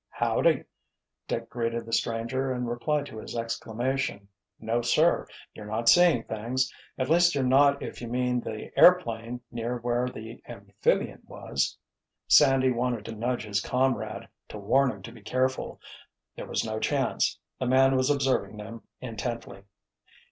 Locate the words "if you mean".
7.83-8.39